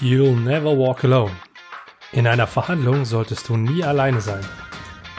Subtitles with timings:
[0.00, 1.32] You'll never walk alone.
[2.12, 4.44] In einer Verhandlung solltest du nie alleine sein.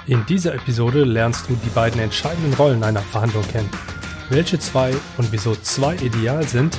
[0.08, 3.70] In dieser Episode lernst du die beiden entscheidenden Rollen einer Verhandlung kennen.
[4.30, 6.78] Welche zwei und wieso zwei ideal sind,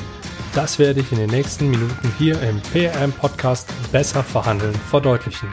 [0.55, 5.51] das werde ich in den nächsten Minuten hier im PRM Podcast Besser verhandeln verdeutlichen.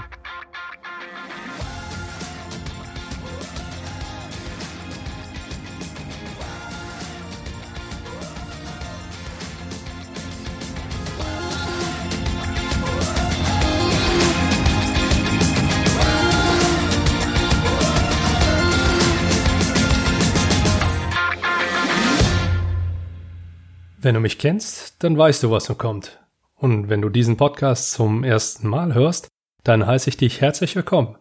[24.07, 26.25] Wenn du mich kennst, dann weißt du, was nun kommt.
[26.55, 29.27] Und wenn du diesen Podcast zum ersten Mal hörst,
[29.65, 31.17] dann heiße ich dich herzlich willkommen.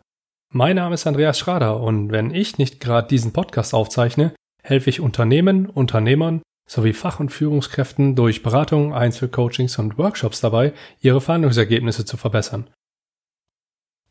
[0.53, 5.01] Mein Name ist Andreas Schrader und wenn ich nicht gerade diesen Podcast aufzeichne, helfe ich
[5.01, 12.17] Unternehmen, Unternehmern sowie Fach- und Führungskräften durch Beratungen, Einzelcoachings und Workshops dabei, ihre Verhandlungsergebnisse zu
[12.17, 12.71] verbessern.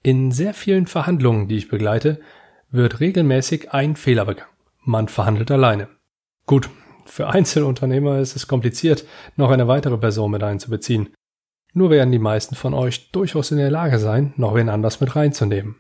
[0.03, 2.19] In sehr vielen Verhandlungen, die ich begleite,
[2.71, 4.51] wird regelmäßig ein Fehler begangen.
[4.83, 5.87] Man verhandelt alleine.
[6.45, 6.69] Gut,
[7.05, 11.09] für Einzelunternehmer ist es kompliziert, noch eine weitere Person mit einzubeziehen.
[11.73, 15.15] Nur werden die meisten von euch durchaus in der Lage sein, noch wen anders mit
[15.15, 15.75] reinzunehmen.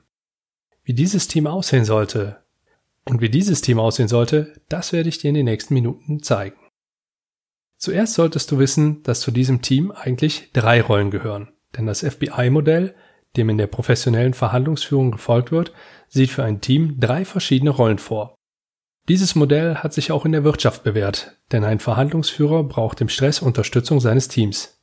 [0.83, 2.43] Wie dieses Team aussehen sollte
[3.05, 6.57] und wie dieses Team aussehen sollte, das werde ich dir in den nächsten Minuten zeigen.
[7.77, 12.95] Zuerst solltest du wissen, dass zu diesem Team eigentlich drei Rollen gehören, denn das FBI-Modell,
[13.35, 15.73] dem in der professionellen Verhandlungsführung gefolgt wird,
[16.07, 18.34] sieht für ein Team drei verschiedene Rollen vor.
[19.07, 23.39] Dieses Modell hat sich auch in der Wirtschaft bewährt, denn ein Verhandlungsführer braucht im Stress
[23.39, 24.81] Unterstützung seines Teams.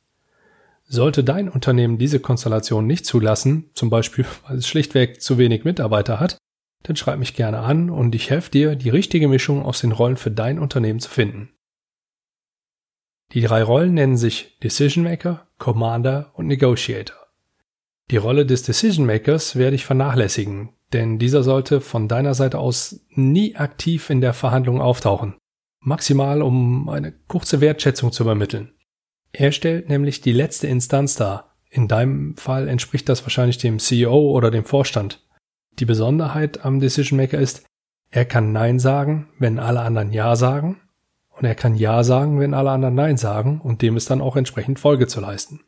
[0.85, 6.21] Sollte dein Unternehmen diese Konstellation nicht zulassen, zum Beispiel weil es schlichtweg zu wenig Mitarbeiter
[6.21, 6.37] hat,
[6.83, 10.17] dann schreib mich gerne an und ich helfe dir, die richtige Mischung aus den Rollen
[10.17, 11.49] für dein Unternehmen zu finden.
[13.33, 17.22] Die drei Rollen nennen sich Decision Maker, Commander und Negotiator.
[18.11, 23.05] Die Rolle des Decision Makers werde ich vernachlässigen, denn dieser sollte von deiner Seite aus
[23.09, 25.35] nie aktiv in der Verhandlung auftauchen.
[25.79, 28.73] Maximal, um eine kurze Wertschätzung zu übermitteln.
[29.31, 31.55] Er stellt nämlich die letzte Instanz dar.
[31.69, 35.25] In deinem Fall entspricht das wahrscheinlich dem CEO oder dem Vorstand.
[35.79, 37.65] Die Besonderheit am Decision Maker ist,
[38.11, 40.79] er kann Nein sagen, wenn alle anderen Ja sagen,
[41.31, 44.35] und er kann Ja sagen, wenn alle anderen Nein sagen, und dem ist dann auch
[44.35, 45.61] entsprechend Folge zu leisten.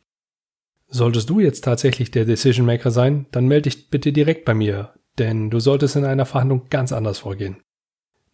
[0.88, 4.94] Solltest du jetzt tatsächlich der Decision Maker sein, dann melde dich bitte direkt bei mir,
[5.18, 7.62] denn du solltest in einer Verhandlung ganz anders vorgehen.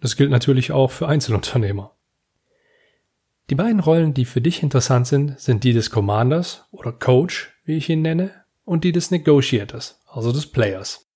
[0.00, 1.96] Das gilt natürlich auch für Einzelunternehmer.
[3.50, 7.76] Die beiden Rollen, die für dich interessant sind, sind die des Commanders oder Coach, wie
[7.76, 8.30] ich ihn nenne,
[8.64, 11.08] und die des Negotiators, also des Players.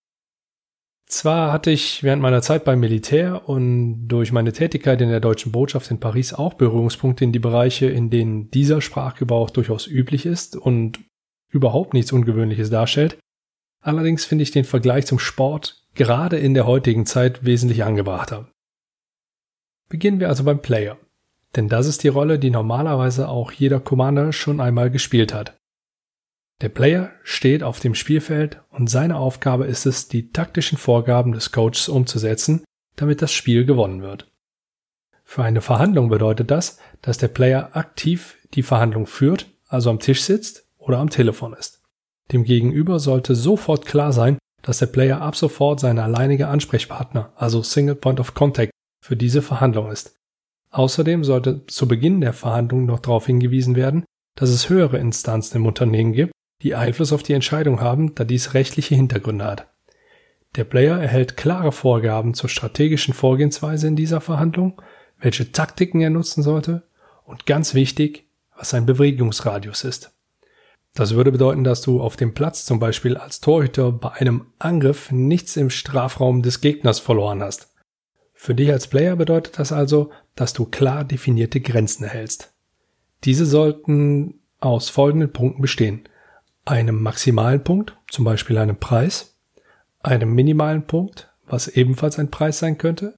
[1.07, 5.53] Zwar hatte ich während meiner Zeit beim Militär und durch meine Tätigkeit in der deutschen
[5.53, 10.57] Botschaft in Paris auch Berührungspunkte in die Bereiche, in denen dieser Sprachgebrauch durchaus üblich ist
[10.57, 10.99] und
[11.57, 13.19] überhaupt nichts Ungewöhnliches darstellt,
[13.87, 18.51] Allerdings finde ich den Vergleich zum Sport gerade in der heutigen Zeit wesentlich angebrachter.
[19.89, 20.99] Beginnen wir also beim Player.
[21.55, 25.57] Denn das ist die Rolle, die normalerweise auch jeder Commander schon einmal gespielt hat.
[26.63, 31.53] Der Player steht auf dem Spielfeld und seine Aufgabe ist es, die taktischen Vorgaben des
[31.53, 32.65] Coaches umzusetzen,
[32.97, 34.27] damit das Spiel gewonnen wird.
[35.23, 40.23] Für eine Verhandlung bedeutet das, dass der Player aktiv die Verhandlung führt, also am Tisch
[40.23, 41.83] sitzt oder am Telefon ist.
[42.33, 47.63] Dem Gegenüber sollte sofort klar sein, dass der Player ab sofort sein alleiniger Ansprechpartner, also
[47.63, 48.73] Single Point of Contact,
[49.05, 50.17] für diese Verhandlung ist.
[50.71, 54.05] Außerdem sollte zu Beginn der Verhandlung noch darauf hingewiesen werden,
[54.35, 56.33] dass es höhere Instanzen im Unternehmen gibt,
[56.63, 59.69] die Einfluss auf die Entscheidung haben, da dies rechtliche Hintergründe hat.
[60.57, 64.81] Der Player erhält klare Vorgaben zur strategischen Vorgehensweise in dieser Verhandlung,
[65.19, 66.83] welche Taktiken er nutzen sollte
[67.25, 68.27] und ganz wichtig,
[68.57, 70.16] was sein Bewegungsradius ist.
[70.97, 75.13] Das würde bedeuten, dass du auf dem Platz zum Beispiel als Torhüter bei einem Angriff
[75.13, 77.69] nichts im Strafraum des Gegners verloren hast.
[78.33, 82.55] Für dich als Player bedeutet das also, dass du klar definierte Grenzen erhältst.
[83.25, 86.09] Diese sollten aus folgenden Punkten bestehen.
[86.65, 89.37] Einem maximalen Punkt, zum Beispiel einem Preis,
[90.01, 93.17] einem minimalen Punkt, was ebenfalls ein Preis sein könnte,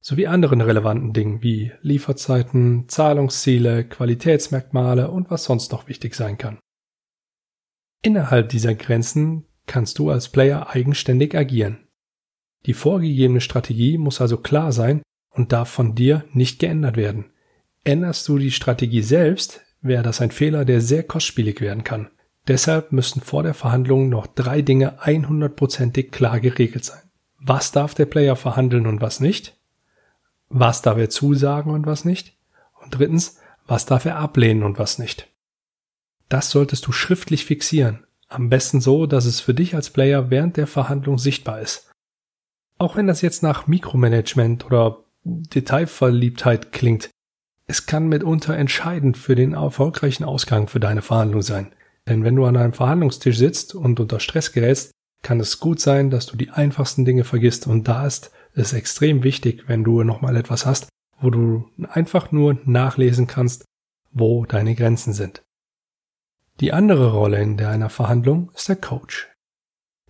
[0.00, 6.58] sowie anderen relevanten Dingen wie Lieferzeiten, Zahlungsziele, Qualitätsmerkmale und was sonst noch wichtig sein kann.
[8.04, 11.88] Innerhalb dieser Grenzen kannst du als Player eigenständig agieren.
[12.66, 17.32] Die vorgegebene Strategie muss also klar sein und darf von dir nicht geändert werden.
[17.82, 22.10] Änderst du die Strategie selbst, wäre das ein Fehler, der sehr kostspielig werden kann.
[22.46, 27.10] Deshalb müssen vor der Verhandlung noch drei Dinge 100%ig klar geregelt sein.
[27.38, 29.56] Was darf der Player verhandeln und was nicht?
[30.50, 32.36] Was darf er zusagen und was nicht?
[32.82, 35.33] Und drittens, was darf er ablehnen und was nicht?
[36.28, 38.04] Das solltest du schriftlich fixieren.
[38.28, 41.90] Am besten so, dass es für dich als Player während der Verhandlung sichtbar ist.
[42.78, 47.10] Auch wenn das jetzt nach Mikromanagement oder Detailverliebtheit klingt,
[47.66, 51.72] es kann mitunter entscheidend für den erfolgreichen Ausgang für deine Verhandlung sein.
[52.08, 54.90] Denn wenn du an einem Verhandlungstisch sitzt und unter Stress gerätst,
[55.22, 59.22] kann es gut sein, dass du die einfachsten Dinge vergisst und da ist es extrem
[59.22, 60.88] wichtig, wenn du nochmal etwas hast,
[61.20, 63.64] wo du einfach nur nachlesen kannst,
[64.12, 65.42] wo deine Grenzen sind.
[66.60, 69.28] Die andere Rolle in einer Verhandlung ist der Coach.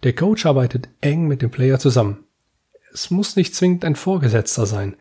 [0.02, 2.24] Der Coach arbeitet eng mit dem Player zusammen.
[2.92, 4.96] Es muss nicht zwingend ein Vorgesetzter sein.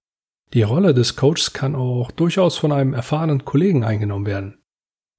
[0.53, 4.63] Die Rolle des Coaches kann auch durchaus von einem erfahrenen Kollegen eingenommen werden.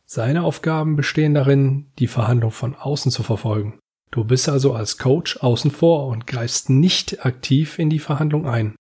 [0.07, 3.79] Seine Aufgaben bestehen darin, die Verhandlung von außen zu verfolgen.
[4.11, 8.77] Du bist also als Coach außen vor und greifst nicht aktiv in die Verhandlung ein.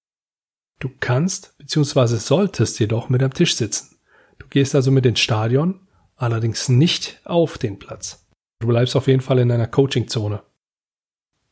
[0.81, 2.17] Du kannst bzw.
[2.17, 3.99] solltest jedoch mit am Tisch sitzen.
[4.39, 5.81] Du gehst also mit ins Stadion
[6.17, 8.27] allerdings nicht auf den Platz.
[8.61, 10.43] Du bleibst auf jeden Fall in einer Coaching-Zone.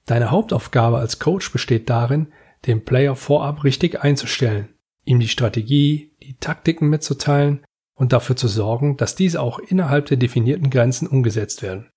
[0.07, 2.33] Deine Hauptaufgabe als Coach besteht darin,
[2.67, 4.69] den Player vorab richtig einzustellen,
[5.05, 7.65] ihm die Strategie, die Taktiken mitzuteilen
[7.95, 11.89] und dafür zu sorgen, dass diese auch innerhalb der definierten Grenzen umgesetzt werden.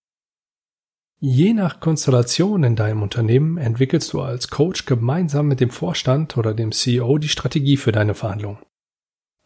[1.19, 6.53] Je nach Konstellation in deinem Unternehmen entwickelst du als Coach gemeinsam mit dem Vorstand oder
[6.53, 8.59] dem CEO die Strategie für deine Verhandlung.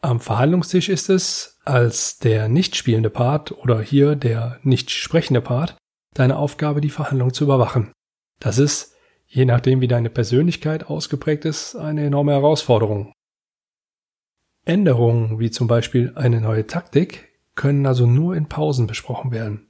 [0.02, 5.76] Am Verhandlungstisch ist es, als der nicht spielende Part oder hier der nicht sprechende Part,
[6.14, 7.92] deine Aufgabe, die Verhandlung zu überwachen.
[8.38, 8.94] Das ist,
[9.26, 13.12] je nachdem wie deine Persönlichkeit ausgeprägt ist, eine enorme Herausforderung.
[14.64, 19.69] Änderungen, wie zum Beispiel eine neue Taktik, können also nur in Pausen besprochen werden.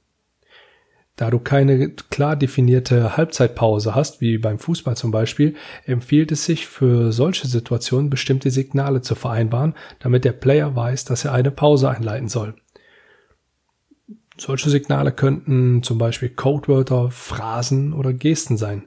[1.15, 5.55] Da du keine klar definierte Halbzeitpause hast, wie beim Fußball zum Beispiel,
[5.85, 11.25] empfiehlt es sich für solche Situationen bestimmte Signale zu vereinbaren, damit der Player weiß, dass
[11.25, 12.55] er eine Pause einleiten soll.
[14.37, 18.85] Solche Signale könnten zum Beispiel Codewörter, Phrasen oder Gesten sein.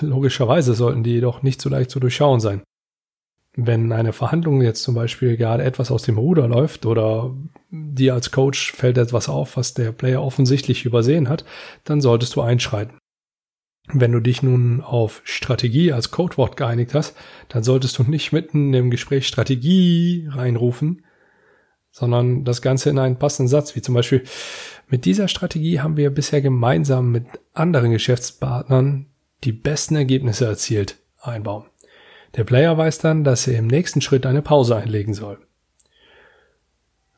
[0.00, 2.62] Logischerweise sollten die jedoch nicht so leicht zu durchschauen sein
[3.56, 7.34] wenn eine Verhandlung jetzt zum Beispiel gerade etwas aus dem Ruder läuft oder
[7.70, 11.44] dir als Coach fällt etwas auf, was der Player offensichtlich übersehen hat,
[11.84, 12.98] dann solltest du einschreiten.
[13.92, 17.14] Wenn du dich nun auf Strategie als Codewort geeinigt hast,
[17.48, 21.04] dann solltest du nicht mitten im Gespräch Strategie reinrufen,
[21.90, 24.24] sondern das Ganze in einen passenden Satz, wie zum Beispiel,
[24.88, 29.06] mit dieser Strategie haben wir bisher gemeinsam mit anderen Geschäftspartnern
[29.44, 31.64] die besten Ergebnisse erzielt, einbauen.
[32.36, 35.38] Der Player weiß dann, dass er im nächsten Schritt eine Pause einlegen soll.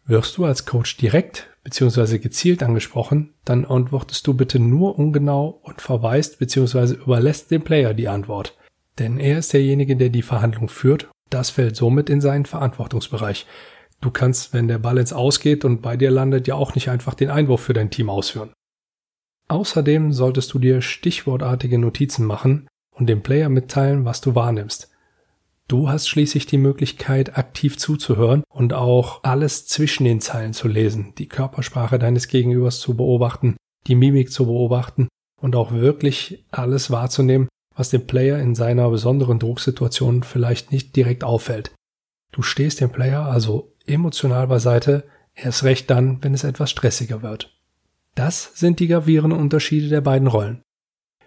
[0.04, 2.18] Wirst du als Coach direkt bzw.
[2.18, 6.94] gezielt angesprochen, dann antwortest du bitte nur ungenau und verweist bzw.
[6.94, 8.56] überlässt dem Player die Antwort.
[8.98, 11.08] Denn er ist derjenige, der die Verhandlung führt.
[11.28, 13.46] Das fällt somit in seinen Verantwortungsbereich.
[14.00, 17.14] Du kannst, wenn der Ball ins Ausgeht und bei dir landet, ja auch nicht einfach
[17.14, 18.52] den Einwurf für dein Team ausführen.
[19.48, 24.90] Außerdem solltest du dir stichwortartige Notizen machen und dem Player mitteilen, was du wahrnimmst.
[25.68, 31.12] Du hast schließlich die Möglichkeit, aktiv zuzuhören und auch alles zwischen den Zeilen zu lesen,
[31.18, 33.56] die Körpersprache deines Gegenübers zu beobachten,
[33.88, 35.08] die Mimik zu beobachten
[35.40, 41.24] und auch wirklich alles wahrzunehmen, was dem Player in seiner besonderen Drucksituation vielleicht nicht direkt
[41.24, 41.72] auffällt.
[42.30, 45.04] Du stehst dem Player also emotional beiseite,
[45.34, 47.58] erst recht dann, wenn es etwas stressiger wird.
[48.14, 50.62] Das sind die gravierenden Unterschiede der beiden Rollen.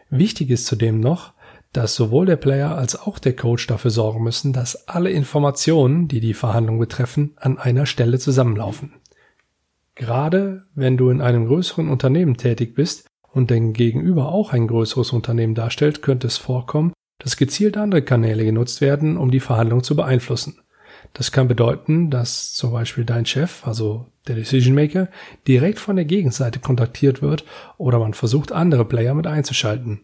[0.09, 1.33] Wichtig ist zudem noch,
[1.73, 6.19] dass sowohl der Player als auch der Coach dafür sorgen müssen, dass alle Informationen, die
[6.19, 8.93] die Verhandlung betreffen, an einer Stelle zusammenlaufen.
[9.95, 15.11] Gerade wenn du in einem größeren Unternehmen tätig bist und dein Gegenüber auch ein größeres
[15.11, 19.95] Unternehmen darstellt, könnte es vorkommen, dass gezielt andere Kanäle genutzt werden, um die Verhandlung zu
[19.95, 20.61] beeinflussen.
[21.13, 25.09] Das kann bedeuten, dass zum Beispiel dein Chef, also der Decision Maker,
[25.47, 27.45] direkt von der Gegenseite kontaktiert wird
[27.77, 30.01] oder man versucht, andere Player mit einzuschalten.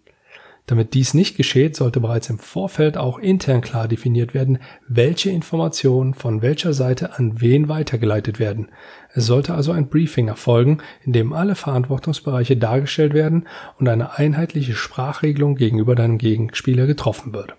[0.67, 4.57] Damit dies nicht geschieht, sollte bereits im Vorfeld auch intern klar definiert werden,
[4.88, 8.69] welche Informationen von welcher Seite an wen weitergeleitet werden.
[9.13, 14.74] Es sollte also ein Briefing erfolgen, in dem alle Verantwortungsbereiche dargestellt werden und eine einheitliche
[14.74, 17.55] Sprachregelung gegenüber deinem Gegenspieler getroffen wird.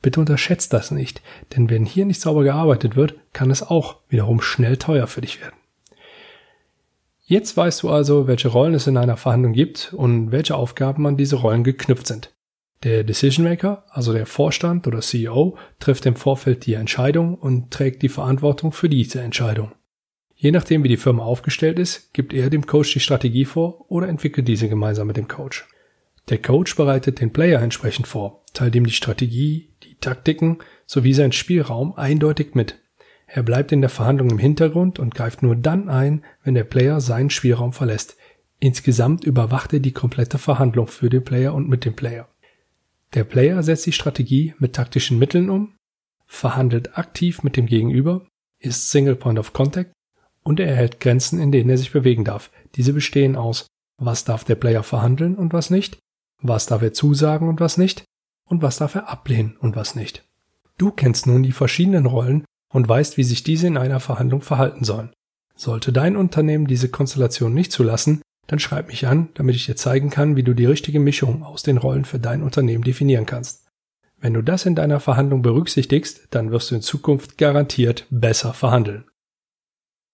[0.00, 1.22] Bitte unterschätzt das nicht,
[1.54, 5.40] denn wenn hier nicht sauber gearbeitet wird, kann es auch wiederum schnell teuer für dich
[5.40, 5.61] werden.
[7.32, 11.16] Jetzt weißt du also, welche Rollen es in einer Verhandlung gibt und welche Aufgaben an
[11.16, 12.30] diese Rollen geknüpft sind.
[12.82, 18.02] Der Decision Maker, also der Vorstand oder CEO, trifft im Vorfeld die Entscheidung und trägt
[18.02, 19.72] die Verantwortung für diese Entscheidung.
[20.34, 24.08] Je nachdem, wie die Firma aufgestellt ist, gibt er dem Coach die Strategie vor oder
[24.08, 25.66] entwickelt diese gemeinsam mit dem Coach.
[26.28, 31.32] Der Coach bereitet den Player entsprechend vor, teilt ihm die Strategie, die Taktiken sowie seinen
[31.32, 32.81] Spielraum eindeutig mit.
[33.34, 37.00] Er bleibt in der Verhandlung im Hintergrund und greift nur dann ein, wenn der Player
[37.00, 38.18] seinen Spielraum verlässt.
[38.60, 42.28] Insgesamt überwacht er die komplette Verhandlung für den Player und mit dem Player.
[43.14, 45.74] Der Player setzt die Strategie mit taktischen Mitteln um,
[46.26, 48.26] verhandelt aktiv mit dem Gegenüber,
[48.58, 49.94] ist Single Point of Contact
[50.42, 52.50] und er erhält Grenzen, in denen er sich bewegen darf.
[52.74, 55.98] Diese bestehen aus, was darf der Player verhandeln und was nicht,
[56.42, 58.04] was darf er zusagen und was nicht,
[58.46, 60.22] und was darf er ablehnen und was nicht.
[60.76, 64.84] Du kennst nun die verschiedenen Rollen und weißt, wie sich diese in einer Verhandlung verhalten
[64.84, 65.12] sollen.
[65.54, 70.10] Sollte dein Unternehmen diese Konstellation nicht zulassen, dann schreib mich an, damit ich dir zeigen
[70.10, 73.66] kann, wie du die richtige Mischung aus den Rollen für dein Unternehmen definieren kannst.
[74.20, 79.04] Wenn du das in deiner Verhandlung berücksichtigst, dann wirst du in Zukunft garantiert besser verhandeln.